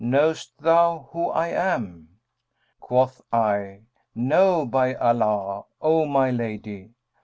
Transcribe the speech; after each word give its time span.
Knowest 0.03 0.57
thou 0.59 1.09
who 1.13 1.29
I 1.29 1.49
am?' 1.49 2.17
Quoth 2.79 3.21
I, 3.31 3.81
'No, 4.15 4.65
by 4.65 4.95
Allah, 4.95 5.65
O 5.79 6.07
my 6.07 6.31
lady!' 6.31 6.89